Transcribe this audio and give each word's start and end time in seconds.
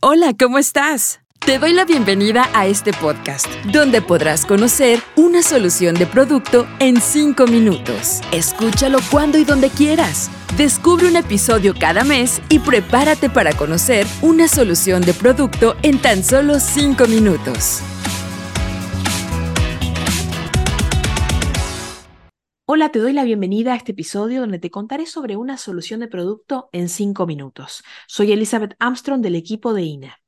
Hola, 0.00 0.34
¿cómo 0.38 0.58
estás? 0.58 1.20
Te 1.44 1.58
doy 1.58 1.72
la 1.72 1.84
bienvenida 1.84 2.48
a 2.54 2.66
este 2.66 2.92
podcast, 2.92 3.46
donde 3.72 4.00
podrás 4.00 4.46
conocer 4.46 5.00
una 5.16 5.42
solución 5.42 5.94
de 5.94 6.06
producto 6.06 6.66
en 6.78 7.00
5 7.00 7.46
minutos. 7.46 8.20
Escúchalo 8.32 8.98
cuando 9.10 9.38
y 9.38 9.44
donde 9.44 9.70
quieras. 9.70 10.30
Descubre 10.56 11.08
un 11.08 11.16
episodio 11.16 11.74
cada 11.78 12.04
mes 12.04 12.40
y 12.48 12.60
prepárate 12.60 13.28
para 13.28 13.52
conocer 13.54 14.06
una 14.22 14.46
solución 14.48 15.02
de 15.02 15.14
producto 15.14 15.76
en 15.82 15.98
tan 15.98 16.22
solo 16.22 16.60
5 16.60 17.06
minutos. 17.06 17.80
Hola, 22.74 22.88
te 22.88 23.00
doy 23.00 23.12
la 23.12 23.24
bienvenida 23.24 23.74
a 23.74 23.76
este 23.76 23.92
episodio 23.92 24.40
donde 24.40 24.58
te 24.58 24.70
contaré 24.70 25.04
sobre 25.04 25.36
una 25.36 25.58
solución 25.58 26.00
de 26.00 26.08
producto 26.08 26.70
en 26.72 26.88
5 26.88 27.26
minutos. 27.26 27.84
Soy 28.06 28.32
Elizabeth 28.32 28.76
Armstrong 28.78 29.20
del 29.20 29.34
equipo 29.34 29.74
de 29.74 29.82
INA. 29.82 30.18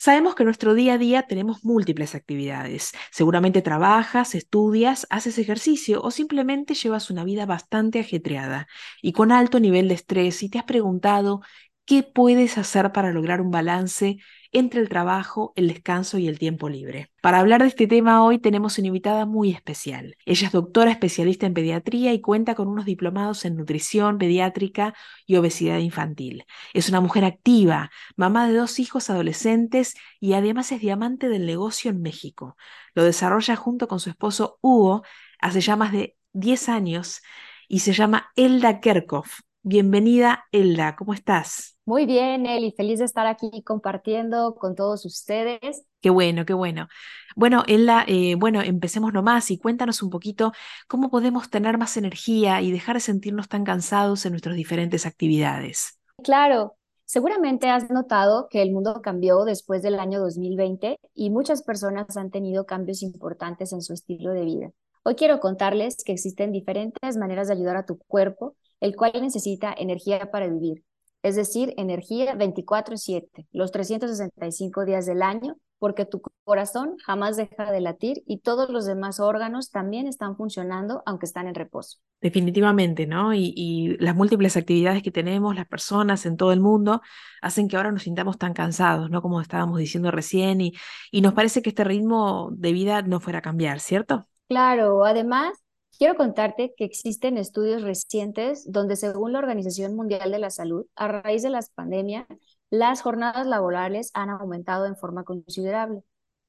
Sabemos 0.00 0.34
que 0.34 0.42
en 0.42 0.46
nuestro 0.46 0.74
día 0.74 0.94
a 0.94 0.98
día 0.98 1.28
tenemos 1.28 1.64
múltiples 1.64 2.16
actividades. 2.16 2.94
Seguramente 3.12 3.62
trabajas, 3.62 4.34
estudias, 4.34 5.06
haces 5.08 5.38
ejercicio 5.38 6.02
o 6.02 6.10
simplemente 6.10 6.74
llevas 6.74 7.10
una 7.10 7.22
vida 7.22 7.46
bastante 7.46 8.00
ajetreada 8.00 8.66
y 9.00 9.12
con 9.12 9.30
alto 9.30 9.60
nivel 9.60 9.86
de 9.86 9.94
estrés 9.94 10.42
y 10.42 10.48
te 10.48 10.58
has 10.58 10.64
preguntado 10.64 11.42
qué 11.86 12.02
puedes 12.02 12.56
hacer 12.58 12.92
para 12.92 13.12
lograr 13.12 13.40
un 13.40 13.50
balance 13.50 14.18
entre 14.52 14.80
el 14.80 14.88
trabajo, 14.88 15.52
el 15.56 15.68
descanso 15.68 16.16
y 16.16 16.28
el 16.28 16.38
tiempo 16.38 16.68
libre. 16.68 17.10
Para 17.20 17.40
hablar 17.40 17.62
de 17.62 17.68
este 17.68 17.86
tema 17.86 18.24
hoy 18.24 18.38
tenemos 18.38 18.78
una 18.78 18.86
invitada 18.86 19.26
muy 19.26 19.50
especial. 19.50 20.16
Ella 20.24 20.46
es 20.46 20.52
doctora 20.52 20.92
especialista 20.92 21.46
en 21.46 21.54
pediatría 21.54 22.12
y 22.12 22.20
cuenta 22.20 22.54
con 22.54 22.68
unos 22.68 22.84
diplomados 22.84 23.44
en 23.44 23.56
nutrición 23.56 24.16
pediátrica 24.18 24.94
y 25.26 25.36
obesidad 25.36 25.78
infantil. 25.78 26.44
Es 26.72 26.88
una 26.88 27.00
mujer 27.00 27.24
activa, 27.24 27.90
mamá 28.16 28.46
de 28.46 28.54
dos 28.54 28.78
hijos 28.78 29.10
adolescentes 29.10 29.94
y 30.20 30.34
además 30.34 30.70
es 30.72 30.80
diamante 30.80 31.28
del 31.28 31.46
negocio 31.46 31.90
en 31.90 32.00
México. 32.00 32.56
Lo 32.94 33.02
desarrolla 33.02 33.56
junto 33.56 33.88
con 33.88 34.00
su 34.00 34.10
esposo 34.10 34.58
Hugo 34.62 35.02
hace 35.40 35.60
ya 35.60 35.76
más 35.76 35.92
de 35.92 36.16
10 36.32 36.68
años 36.68 37.22
y 37.68 37.80
se 37.80 37.92
llama 37.92 38.30
Elda 38.36 38.80
Kerkhoff. 38.80 39.40
Bienvenida, 39.62 40.44
Elda, 40.52 40.94
¿cómo 40.94 41.14
estás? 41.14 41.73
Muy 41.86 42.06
bien, 42.06 42.46
Eli, 42.46 42.72
feliz 42.72 42.98
de 42.98 43.04
estar 43.04 43.26
aquí 43.26 43.62
compartiendo 43.62 44.54
con 44.54 44.74
todos 44.74 45.04
ustedes. 45.04 45.84
Qué 46.00 46.08
bueno, 46.08 46.46
qué 46.46 46.54
bueno. 46.54 46.88
Bueno, 47.36 47.62
Elda, 47.66 48.04
eh, 48.06 48.36
bueno, 48.36 48.62
empecemos 48.62 49.12
nomás 49.12 49.50
y 49.50 49.58
cuéntanos 49.58 50.02
un 50.02 50.08
poquito 50.08 50.52
cómo 50.88 51.10
podemos 51.10 51.50
tener 51.50 51.76
más 51.76 51.98
energía 51.98 52.62
y 52.62 52.72
dejar 52.72 52.96
de 52.96 53.00
sentirnos 53.00 53.48
tan 53.48 53.64
cansados 53.64 54.24
en 54.24 54.32
nuestras 54.32 54.56
diferentes 54.56 55.04
actividades. 55.04 56.00
Claro, 56.22 56.76
seguramente 57.04 57.68
has 57.68 57.90
notado 57.90 58.48
que 58.48 58.62
el 58.62 58.72
mundo 58.72 59.02
cambió 59.02 59.44
después 59.44 59.82
del 59.82 59.98
año 59.98 60.20
2020 60.20 60.98
y 61.12 61.28
muchas 61.28 61.62
personas 61.62 62.16
han 62.16 62.30
tenido 62.30 62.64
cambios 62.64 63.02
importantes 63.02 63.74
en 63.74 63.82
su 63.82 63.92
estilo 63.92 64.32
de 64.32 64.44
vida. 64.44 64.70
Hoy 65.02 65.16
quiero 65.16 65.38
contarles 65.38 65.96
que 66.02 66.12
existen 66.12 66.50
diferentes 66.50 67.18
maneras 67.18 67.48
de 67.48 67.54
ayudar 67.54 67.76
a 67.76 67.84
tu 67.84 67.98
cuerpo 67.98 68.56
el 68.80 68.96
cual 68.96 69.12
necesita 69.20 69.74
energía 69.76 70.30
para 70.30 70.46
vivir, 70.46 70.82
es 71.24 71.36
decir, 71.36 71.72
energía 71.78 72.36
24/7, 72.36 73.46
los 73.50 73.72
365 73.72 74.84
días 74.84 75.06
del 75.06 75.22
año, 75.22 75.56
porque 75.78 76.04
tu 76.04 76.20
corazón 76.44 76.96
jamás 77.02 77.38
deja 77.38 77.72
de 77.72 77.80
latir 77.80 78.22
y 78.26 78.40
todos 78.40 78.68
los 78.68 78.84
demás 78.84 79.20
órganos 79.20 79.70
también 79.70 80.06
están 80.06 80.36
funcionando 80.36 81.02
aunque 81.06 81.24
están 81.24 81.48
en 81.48 81.54
reposo. 81.54 81.98
Definitivamente, 82.20 83.06
¿no? 83.06 83.32
Y, 83.32 83.96
las 84.00 84.14
múltiples 84.14 84.56
actividades 84.58 85.02
que 85.02 85.10
tenemos, 85.10 85.54
las 85.54 85.66
personas 85.66 86.26
en 86.26 86.36
todo 86.36 86.52
el 86.52 86.60
mundo, 86.60 87.00
hacen 87.40 87.68
que 87.68 87.78
ahora 87.78 87.90
nos 87.90 88.02
sintamos 88.02 88.36
tan 88.36 88.52
cansados, 88.52 89.08
¿no? 89.08 89.22
Como 89.22 89.40
estábamos 89.40 89.78
diciendo 89.78 90.10
recién, 90.10 90.60
y, 90.60 90.74
y 91.10 91.22
nos 91.22 91.32
parece 91.32 91.62
que 91.62 91.70
este 91.70 91.84
ritmo 91.84 92.50
de 92.52 92.72
vida 92.72 93.00
no 93.00 93.18
fuera 93.18 93.38
a 93.38 93.42
cambiar, 93.42 93.80
¿cierto? 93.80 94.26
Claro, 94.46 95.04
además 95.06 95.63
Quiero 95.98 96.16
contarte 96.16 96.74
que 96.76 96.84
existen 96.84 97.38
estudios 97.38 97.82
recientes 97.82 98.70
donde, 98.70 98.96
según 98.96 99.32
la 99.32 99.38
Organización 99.38 99.94
Mundial 99.94 100.30
de 100.32 100.38
la 100.38 100.50
Salud, 100.50 100.86
a 100.96 101.06
raíz 101.08 101.42
de 101.42 101.50
la 101.50 101.60
pandemia, 101.74 102.26
las 102.70 103.00
jornadas 103.02 103.46
laborales 103.46 104.10
han 104.14 104.30
aumentado 104.30 104.86
en 104.86 104.96
forma 104.96 105.22
considerable. 105.22 106.02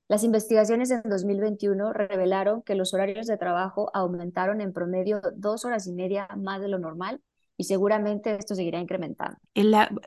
Las 0.08 0.24
investigaciones 0.24 0.90
en 0.92 1.04
2021 1.04 1.94
revelaron 1.94 2.64
que 2.64 2.76
los 2.76 2.94
horarios 2.94 3.28
de 3.28 3.38
trabajo 3.38 3.92
aumentaron 3.94 4.62
en 4.62 4.74
promedio 4.74 5.22
dos 5.36 5.66
horas 5.66 5.86
y 5.88 5.94
media 5.94 6.28
más 6.38 6.62
de 6.62 6.68
lo 6.68 6.80
normal 6.80 7.22
y 7.58 7.66
seguramente 7.66 8.36
esto 8.36 8.56
seguirá 8.56 8.80
incrementando. 8.80 9.38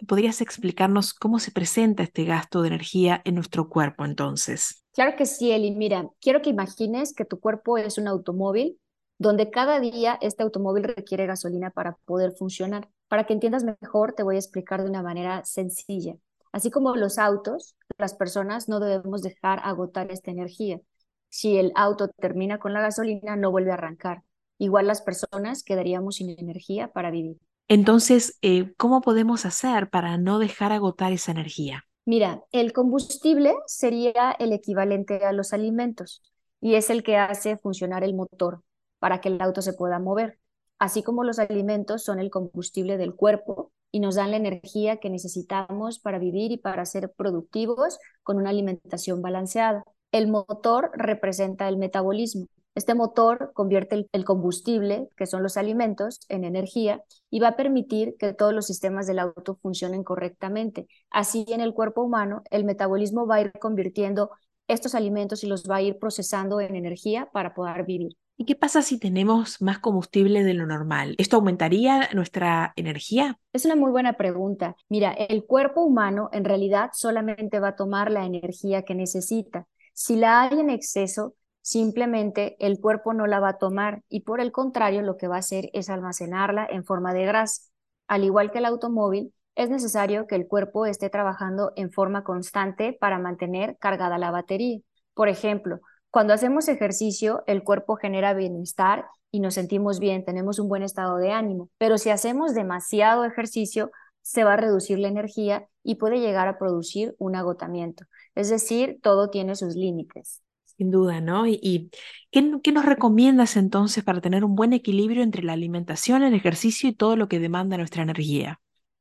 ¿Podrías 0.06 0.40
explicarnos 0.40 1.14
cómo 1.14 1.38
se 1.38 1.50
presenta 1.50 2.02
este 2.02 2.24
gasto 2.24 2.62
de 2.62 2.68
energía 2.68 3.22
en 3.24 3.36
nuestro 3.36 3.68
cuerpo 3.68 4.04
entonces? 4.04 4.84
Claro 4.92 5.16
que 5.16 5.26
sí, 5.26 5.52
Eli. 5.52 5.70
Mira, 5.72 6.08
quiero 6.20 6.42
que 6.42 6.50
imagines 6.50 7.14
que 7.14 7.24
tu 7.24 7.40
cuerpo 7.40 7.78
es 7.78 7.98
un 7.98 8.08
automóvil 8.08 8.78
donde 9.18 9.50
cada 9.50 9.80
día 9.80 10.16
este 10.20 10.44
automóvil 10.44 10.84
requiere 10.84 11.26
gasolina 11.26 11.70
para 11.70 11.96
poder 12.04 12.32
funcionar. 12.32 12.88
Para 13.08 13.24
que 13.24 13.32
entiendas 13.32 13.64
mejor, 13.64 14.12
te 14.12 14.22
voy 14.22 14.36
a 14.36 14.38
explicar 14.38 14.82
de 14.82 14.88
una 14.88 15.02
manera 15.02 15.44
sencilla. 15.44 16.14
Así 16.52 16.70
como 16.70 16.94
los 16.94 17.18
autos, 17.18 17.76
las 17.98 18.14
personas 18.14 18.68
no 18.68 18.80
debemos 18.80 19.22
dejar 19.22 19.60
agotar 19.64 20.10
esta 20.10 20.30
energía. 20.30 20.80
Si 21.28 21.58
el 21.58 21.72
auto 21.74 22.08
termina 22.08 22.58
con 22.58 22.72
la 22.72 22.80
gasolina, 22.80 23.36
no 23.36 23.50
vuelve 23.50 23.72
a 23.72 23.74
arrancar. 23.74 24.22
Igual 24.56 24.86
las 24.86 25.02
personas 25.02 25.62
quedaríamos 25.62 26.16
sin 26.16 26.30
energía 26.38 26.88
para 26.92 27.10
vivir. 27.10 27.38
Entonces, 27.66 28.38
eh, 28.40 28.72
¿cómo 28.76 29.02
podemos 29.02 29.44
hacer 29.44 29.90
para 29.90 30.16
no 30.16 30.38
dejar 30.38 30.72
agotar 30.72 31.12
esa 31.12 31.32
energía? 31.32 31.84
Mira, 32.06 32.42
el 32.50 32.72
combustible 32.72 33.54
sería 33.66 34.30
el 34.38 34.52
equivalente 34.52 35.26
a 35.26 35.32
los 35.32 35.52
alimentos 35.52 36.22
y 36.60 36.76
es 36.76 36.88
el 36.88 37.02
que 37.02 37.18
hace 37.18 37.58
funcionar 37.58 38.04
el 38.04 38.14
motor 38.14 38.62
para 38.98 39.20
que 39.20 39.28
el 39.28 39.40
auto 39.40 39.62
se 39.62 39.72
pueda 39.72 39.98
mover, 39.98 40.38
así 40.78 41.02
como 41.02 41.24
los 41.24 41.38
alimentos 41.38 42.04
son 42.04 42.18
el 42.18 42.30
combustible 42.30 42.96
del 42.96 43.14
cuerpo 43.14 43.72
y 43.90 44.00
nos 44.00 44.16
dan 44.16 44.30
la 44.30 44.36
energía 44.36 44.98
que 44.98 45.10
necesitamos 45.10 45.98
para 45.98 46.18
vivir 46.18 46.52
y 46.52 46.58
para 46.58 46.84
ser 46.84 47.12
productivos 47.12 47.98
con 48.22 48.36
una 48.36 48.50
alimentación 48.50 49.22
balanceada. 49.22 49.84
El 50.12 50.28
motor 50.28 50.90
representa 50.94 51.68
el 51.68 51.76
metabolismo. 51.76 52.46
Este 52.74 52.94
motor 52.94 53.50
convierte 53.54 54.06
el, 54.12 54.24
combustible, 54.24 55.08
que 55.16 55.26
son 55.26 55.42
los 55.42 55.56
alimentos, 55.56 56.20
en 56.28 56.44
energía 56.44 57.02
y 57.28 57.40
va 57.40 57.48
a 57.48 57.56
permitir 57.56 58.14
que 58.18 58.32
todos 58.34 58.54
los 58.54 58.66
sistemas 58.66 59.06
del 59.08 59.18
auto 59.18 59.58
funcionen 59.60 60.04
correctamente. 60.04 60.86
Así 61.10 61.44
en 61.48 61.60
el 61.60 61.74
cuerpo 61.74 62.02
humano, 62.02 62.42
el 62.50 62.64
metabolismo 62.64 63.26
va 63.26 63.36
a 63.36 63.40
ir 63.40 63.52
convirtiendo 63.58 64.30
estos 64.68 64.94
alimentos 64.94 65.42
y 65.42 65.48
los 65.48 65.68
va 65.68 65.76
a 65.76 65.82
ir 65.82 65.98
procesando 65.98 66.60
en 66.60 66.76
energía 66.76 67.28
para 67.32 67.52
poder 67.52 67.84
vivir. 67.84 68.12
¿Y 68.40 68.44
qué 68.44 68.54
pasa 68.54 68.82
si 68.82 69.00
tenemos 69.00 69.60
más 69.60 69.80
combustible 69.80 70.44
de 70.44 70.54
lo 70.54 70.64
normal? 70.64 71.16
¿Esto 71.18 71.38
aumentaría 71.38 72.08
nuestra 72.14 72.72
energía? 72.76 73.40
Es 73.52 73.64
una 73.64 73.74
muy 73.74 73.90
buena 73.90 74.12
pregunta. 74.12 74.76
Mira, 74.88 75.10
el 75.10 75.44
cuerpo 75.44 75.82
humano 75.82 76.30
en 76.32 76.44
realidad 76.44 76.90
solamente 76.92 77.58
va 77.58 77.70
a 77.70 77.76
tomar 77.76 78.12
la 78.12 78.24
energía 78.24 78.82
que 78.82 78.94
necesita. 78.94 79.66
Si 79.92 80.14
la 80.14 80.42
hay 80.42 80.60
en 80.60 80.70
exceso, 80.70 81.34
simplemente 81.62 82.54
el 82.64 82.78
cuerpo 82.78 83.12
no 83.12 83.26
la 83.26 83.40
va 83.40 83.48
a 83.48 83.58
tomar 83.58 84.04
y 84.08 84.20
por 84.20 84.40
el 84.40 84.52
contrario 84.52 85.02
lo 85.02 85.16
que 85.16 85.26
va 85.26 85.34
a 85.34 85.40
hacer 85.40 85.68
es 85.72 85.90
almacenarla 85.90 86.64
en 86.70 86.84
forma 86.84 87.12
de 87.12 87.26
grasa. 87.26 87.62
Al 88.06 88.22
igual 88.22 88.52
que 88.52 88.58
el 88.58 88.66
automóvil, 88.66 89.34
es 89.56 89.68
necesario 89.68 90.28
que 90.28 90.36
el 90.36 90.46
cuerpo 90.46 90.86
esté 90.86 91.10
trabajando 91.10 91.72
en 91.74 91.90
forma 91.90 92.22
constante 92.22 92.92
para 92.92 93.18
mantener 93.18 93.76
cargada 93.78 94.16
la 94.16 94.30
batería. 94.30 94.78
Por 95.14 95.28
ejemplo, 95.28 95.80
cuando 96.10 96.32
hacemos 96.32 96.68
ejercicio, 96.68 97.44
el 97.46 97.62
cuerpo 97.62 97.96
genera 97.96 98.32
bienestar 98.32 99.06
y 99.30 99.40
nos 99.40 99.54
sentimos 99.54 100.00
bien, 100.00 100.24
tenemos 100.24 100.58
un 100.58 100.68
buen 100.68 100.82
estado 100.82 101.18
de 101.18 101.32
ánimo, 101.32 101.68
pero 101.76 101.98
si 101.98 102.08
hacemos 102.08 102.54
demasiado 102.54 103.24
ejercicio, 103.24 103.90
se 104.22 104.44
va 104.44 104.54
a 104.54 104.56
reducir 104.56 104.98
la 104.98 105.08
energía 105.08 105.68
y 105.82 105.96
puede 105.96 106.20
llegar 106.20 106.48
a 106.48 106.58
producir 106.58 107.14
un 107.18 107.36
agotamiento. 107.36 108.04
Es 108.34 108.48
decir, 108.48 108.98
todo 109.02 109.30
tiene 109.30 109.54
sus 109.54 109.74
límites. 109.74 110.42
Sin 110.64 110.90
duda, 110.90 111.20
¿no? 111.20 111.46
¿Y, 111.46 111.90
¿qué, 112.30 112.58
qué, 112.62 112.72
nos 112.72 112.84
recomiendas 112.84 113.56
entonces 113.56 114.04
para 114.04 114.20
tener 114.20 114.44
un 114.44 114.54
buen 114.54 114.72
equilibrio 114.72 115.22
entre 115.22 115.42
la 115.42 115.54
alimentación, 115.54 116.22
el 116.22 116.34
ejercicio 116.34 116.88
y 116.88 116.94
todo 116.94 117.16
lo 117.16 117.28
que 117.28 117.40
demanda 117.40 117.76
nuestra 117.76 118.02
energía? 118.02 118.60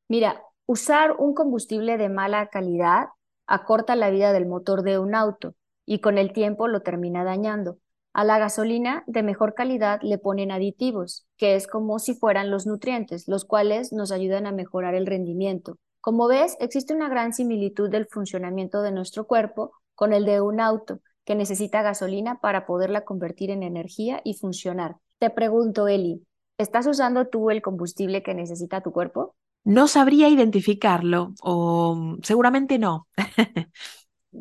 Mira, 0.09 0.41
usar 0.65 1.15
un 1.19 1.33
combustible 1.33 1.97
de 1.97 2.09
mala 2.09 2.47
calidad 2.47 3.07
acorta 3.45 3.95
la 3.95 4.09
vida 4.09 4.33
del 4.33 4.45
motor 4.45 4.81
de 4.81 4.97
un 4.97 5.13
auto 5.13 5.55
y 5.87 5.99
con 5.99 6.19
el 6.19 6.33
tiempo 6.33 6.67
lo 6.67 6.81
termina 6.81 7.23
dañando. 7.23 7.79
A 8.13 8.23
la 8.23 8.37
gasolina 8.37 9.03
de 9.07 9.23
mejor 9.23 9.53
calidad 9.53 9.99
le 10.03 10.17
ponen 10.17 10.51
aditivos, 10.51 11.25
que 11.37 11.55
es 11.55 11.65
como 11.65 11.97
si 11.97 12.13
fueran 12.13 12.51
los 12.51 12.67
nutrientes, 12.67 13.27
los 13.27 13.45
cuales 13.45 13.93
nos 13.93 14.11
ayudan 14.11 14.45
a 14.45 14.51
mejorar 14.51 14.93
el 14.93 15.07
rendimiento. 15.07 15.77
Como 16.01 16.27
ves, 16.27 16.57
existe 16.59 16.93
una 16.93 17.09
gran 17.09 17.33
similitud 17.33 17.89
del 17.89 18.05
funcionamiento 18.07 18.81
de 18.81 18.91
nuestro 18.91 19.25
cuerpo 19.25 19.71
con 19.95 20.13
el 20.13 20.25
de 20.25 20.41
un 20.41 20.59
auto, 20.59 20.99
que 21.25 21.35
necesita 21.35 21.81
gasolina 21.81 22.39
para 22.39 22.65
poderla 22.65 23.03
convertir 23.03 23.49
en 23.49 23.63
energía 23.63 24.21
y 24.23 24.33
funcionar. 24.33 24.97
Te 25.19 25.29
pregunto, 25.29 25.87
Eli, 25.87 26.25
¿estás 26.57 26.87
usando 26.87 27.27
tú 27.27 27.49
el 27.49 27.61
combustible 27.61 28.23
que 28.23 28.33
necesita 28.33 28.81
tu 28.81 28.91
cuerpo? 28.91 29.35
No 29.63 29.87
sabría 29.87 30.29
identificarlo 30.29 31.33
o 31.41 32.17
seguramente 32.23 32.77
no. 32.77 33.07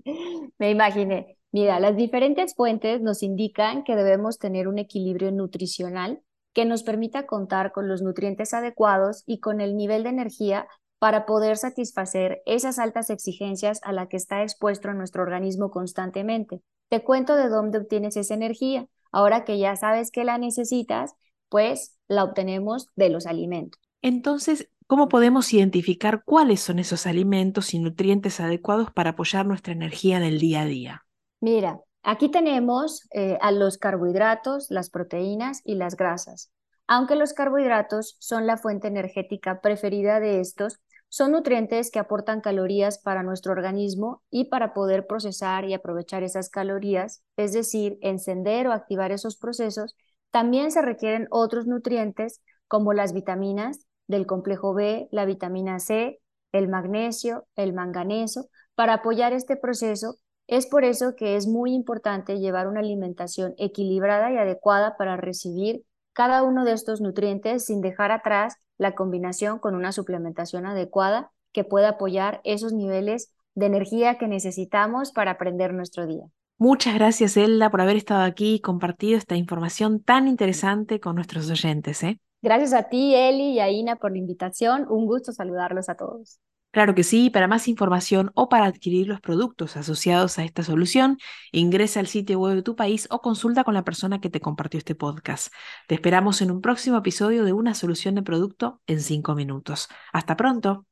Me 0.58 0.70
imaginé. 0.70 1.38
Mira, 1.52 1.80
las 1.80 1.96
diferentes 1.96 2.54
fuentes 2.54 3.00
nos 3.00 3.22
indican 3.22 3.84
que 3.84 3.96
debemos 3.96 4.38
tener 4.38 4.68
un 4.68 4.78
equilibrio 4.78 5.30
nutricional 5.30 6.22
que 6.52 6.64
nos 6.64 6.82
permita 6.82 7.26
contar 7.26 7.72
con 7.72 7.88
los 7.88 8.02
nutrientes 8.02 8.54
adecuados 8.54 9.22
y 9.26 9.40
con 9.40 9.60
el 9.60 9.76
nivel 9.76 10.02
de 10.02 10.08
energía 10.10 10.66
para 10.98 11.26
poder 11.26 11.56
satisfacer 11.56 12.42
esas 12.46 12.78
altas 12.78 13.10
exigencias 13.10 13.80
a 13.82 13.92
las 13.92 14.08
que 14.08 14.16
está 14.16 14.42
expuesto 14.42 14.92
nuestro 14.92 15.22
organismo 15.22 15.70
constantemente. 15.70 16.62
Te 16.88 17.04
cuento 17.04 17.36
de 17.36 17.48
dónde 17.48 17.78
obtienes 17.78 18.16
esa 18.16 18.34
energía. 18.34 18.86
Ahora 19.12 19.44
que 19.44 19.58
ya 19.58 19.76
sabes 19.76 20.10
que 20.10 20.24
la 20.24 20.38
necesitas, 20.38 21.14
pues 21.48 21.98
la 22.08 22.24
obtenemos 22.24 22.88
de 22.96 23.10
los 23.10 23.26
alimentos. 23.26 23.80
Entonces, 24.02 24.68
¿cómo 24.86 25.08
podemos 25.08 25.52
identificar 25.52 26.22
cuáles 26.24 26.60
son 26.60 26.78
esos 26.78 27.06
alimentos 27.06 27.74
y 27.74 27.78
nutrientes 27.78 28.40
adecuados 28.40 28.90
para 28.90 29.10
apoyar 29.10 29.46
nuestra 29.46 29.72
energía 29.72 30.16
en 30.16 30.22
el 30.22 30.38
día 30.38 30.62
a 30.62 30.66
día? 30.66 31.06
Mira, 31.40 31.80
aquí 32.02 32.30
tenemos 32.30 33.08
eh, 33.12 33.38
a 33.40 33.52
los 33.52 33.78
carbohidratos, 33.78 34.70
las 34.70 34.90
proteínas 34.90 35.60
y 35.64 35.74
las 35.74 35.96
grasas. 35.96 36.50
Aunque 36.86 37.16
los 37.16 37.32
carbohidratos 37.32 38.16
son 38.20 38.46
la 38.46 38.56
fuente 38.56 38.88
energética 38.88 39.60
preferida 39.60 40.20
de 40.20 40.40
estos, 40.40 40.78
son 41.08 41.32
nutrientes 41.32 41.90
que 41.90 41.98
aportan 41.98 42.40
calorías 42.40 42.98
para 42.98 43.22
nuestro 43.22 43.52
organismo 43.52 44.22
y 44.30 44.46
para 44.46 44.74
poder 44.74 45.06
procesar 45.06 45.64
y 45.64 45.74
aprovechar 45.74 46.22
esas 46.22 46.50
calorías, 46.50 47.22
es 47.36 47.52
decir, 47.52 47.98
encender 48.02 48.66
o 48.66 48.72
activar 48.72 49.12
esos 49.12 49.36
procesos, 49.36 49.96
también 50.30 50.70
se 50.70 50.82
requieren 50.82 51.28
otros 51.30 51.66
nutrientes 51.66 52.40
como 52.68 52.92
las 52.92 53.12
vitaminas 53.12 53.86
del 54.06 54.26
complejo 54.26 54.74
B, 54.74 55.08
la 55.10 55.24
vitamina 55.24 55.78
C, 55.78 56.20
el 56.52 56.68
magnesio, 56.68 57.46
el 57.56 57.72
manganeso, 57.72 58.48
para 58.74 58.94
apoyar 58.94 59.32
este 59.32 59.56
proceso. 59.56 60.16
Es 60.46 60.66
por 60.66 60.84
eso 60.84 61.16
que 61.16 61.36
es 61.36 61.46
muy 61.46 61.74
importante 61.74 62.38
llevar 62.38 62.68
una 62.68 62.80
alimentación 62.80 63.54
equilibrada 63.58 64.32
y 64.32 64.36
adecuada 64.36 64.96
para 64.96 65.16
recibir 65.16 65.82
cada 66.12 66.42
uno 66.42 66.64
de 66.64 66.72
estos 66.72 67.00
nutrientes 67.00 67.64
sin 67.64 67.80
dejar 67.80 68.10
atrás 68.10 68.56
la 68.78 68.94
combinación 68.94 69.58
con 69.58 69.74
una 69.74 69.92
suplementación 69.92 70.66
adecuada 70.66 71.30
que 71.52 71.64
pueda 71.64 71.90
apoyar 71.90 72.40
esos 72.44 72.72
niveles 72.72 73.32
de 73.54 73.66
energía 73.66 74.18
que 74.18 74.28
necesitamos 74.28 75.12
para 75.12 75.32
aprender 75.32 75.74
nuestro 75.74 76.06
día. 76.06 76.24
Muchas 76.58 76.94
gracias, 76.94 77.36
Elda, 77.36 77.70
por 77.70 77.82
haber 77.82 77.96
estado 77.96 78.22
aquí 78.22 78.54
y 78.54 78.60
compartido 78.60 79.18
esta 79.18 79.36
información 79.36 80.00
tan 80.00 80.26
interesante 80.26 81.00
con 81.00 81.16
nuestros 81.16 81.50
oyentes. 81.50 82.02
¿eh? 82.02 82.18
Gracias 82.42 82.72
a 82.72 82.84
ti, 82.84 83.14
Eli 83.14 83.52
y 83.52 83.60
a 83.60 83.70
Ina, 83.70 83.96
por 83.96 84.12
la 84.12 84.18
invitación. 84.18 84.86
Un 84.88 85.06
gusto 85.06 85.32
saludarlos 85.32 85.88
a 85.88 85.96
todos. 85.96 86.40
Claro 86.76 86.94
que 86.94 87.04
sí, 87.04 87.30
para 87.30 87.48
más 87.48 87.68
información 87.68 88.32
o 88.34 88.50
para 88.50 88.66
adquirir 88.66 89.08
los 89.08 89.22
productos 89.22 89.78
asociados 89.78 90.38
a 90.38 90.44
esta 90.44 90.62
solución, 90.62 91.16
ingresa 91.50 92.00
al 92.00 92.06
sitio 92.06 92.38
web 92.38 92.56
de 92.56 92.62
tu 92.62 92.76
país 92.76 93.08
o 93.10 93.22
consulta 93.22 93.64
con 93.64 93.72
la 93.72 93.82
persona 93.82 94.20
que 94.20 94.28
te 94.28 94.40
compartió 94.40 94.76
este 94.76 94.94
podcast. 94.94 95.52
Te 95.88 95.94
esperamos 95.94 96.42
en 96.42 96.50
un 96.50 96.60
próximo 96.60 96.98
episodio 96.98 97.44
de 97.44 97.54
Una 97.54 97.72
solución 97.72 98.14
de 98.14 98.22
producto 98.22 98.82
en 98.86 99.00
5 99.00 99.34
minutos. 99.34 99.88
Hasta 100.12 100.36
pronto. 100.36 100.84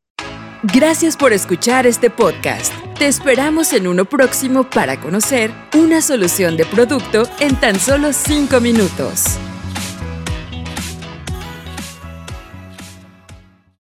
Gracias 0.62 1.19
por 1.19 1.35
escuchar 1.35 1.87
este 1.87 2.08
podcast. 2.08 2.73
Te 2.99 3.06
esperamos 3.06 3.75
en 3.75 3.87
uno 3.87 4.06
próximo 4.06 4.64
para 4.70 4.99
conocer 4.99 5.50
una 5.76 6.00
solución 6.00 6.56
de 6.56 6.64
producto 6.64 7.25
en 7.41 7.61
tan 7.61 7.79
solo 7.79 8.14
5 8.14 8.58
minutos. 8.62 9.38